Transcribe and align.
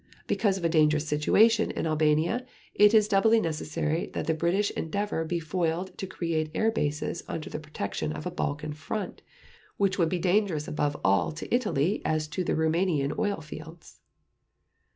Because 0.25 0.57
of 0.57 0.65
a 0.65 0.67
dangerous 0.67 1.07
situation 1.07 1.69
in 1.69 1.85
Albania, 1.85 2.43
it 2.73 2.91
is 2.91 3.07
doubly 3.07 3.39
necessary 3.39 4.07
that 4.15 4.25
the 4.25 4.33
British 4.33 4.71
endeavor 4.71 5.23
be 5.23 5.39
foiled 5.39 5.95
to 5.99 6.07
create 6.07 6.49
air 6.55 6.71
bases 6.71 7.21
under 7.27 7.51
the 7.51 7.59
protection 7.59 8.11
of 8.11 8.25
a 8.25 8.31
Balkan 8.31 8.73
front, 8.73 9.21
which 9.77 9.99
would 9.99 10.09
be 10.09 10.17
dangerous 10.17 10.67
above 10.67 10.97
all 11.05 11.31
to 11.33 11.53
Italy 11.53 12.01
as 12.03 12.27
to 12.29 12.43
the 12.43 12.55
Rumanian 12.55 13.11
oilfields. 13.11 13.97